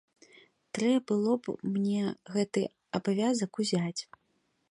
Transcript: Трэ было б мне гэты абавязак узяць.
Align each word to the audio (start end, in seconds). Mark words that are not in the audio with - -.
Трэ 0.75 0.93
было 1.11 1.33
б 1.47 1.55
мне 1.75 2.03
гэты 2.37 2.63
абавязак 3.01 3.51
узяць. 3.65 4.01